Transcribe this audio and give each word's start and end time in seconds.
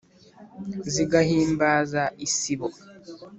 zigahimbaza 0.93 2.03
isibo, 2.27 2.67